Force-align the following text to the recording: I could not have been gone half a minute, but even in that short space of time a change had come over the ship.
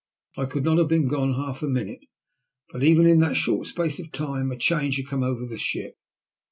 I 0.35 0.45
could 0.47 0.63
not 0.63 0.79
have 0.79 0.87
been 0.87 1.07
gone 1.07 1.35
half 1.35 1.61
a 1.61 1.67
minute, 1.67 1.99
but 2.71 2.83
even 2.83 3.05
in 3.05 3.19
that 3.19 3.35
short 3.35 3.67
space 3.67 3.99
of 3.99 4.11
time 4.11 4.49
a 4.49 4.57
change 4.57 4.97
had 4.97 5.05
come 5.05 5.21
over 5.21 5.45
the 5.45 5.59
ship. 5.59 5.93